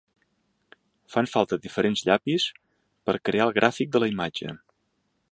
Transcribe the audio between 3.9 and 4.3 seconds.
de la